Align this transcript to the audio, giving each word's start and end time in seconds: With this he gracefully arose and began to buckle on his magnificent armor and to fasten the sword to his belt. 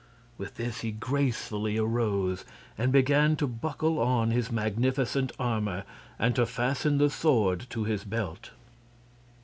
With 0.35 0.55
this 0.55 0.79
he 0.81 0.89
gracefully 0.91 1.77
arose 1.77 2.43
and 2.75 2.91
began 2.91 3.35
to 3.35 3.45
buckle 3.45 3.99
on 3.99 4.31
his 4.31 4.51
magnificent 4.51 5.31
armor 5.37 5.83
and 6.17 6.35
to 6.37 6.47
fasten 6.47 6.97
the 6.97 7.11
sword 7.11 7.67
to 7.69 7.83
his 7.83 8.03
belt. 8.03 8.49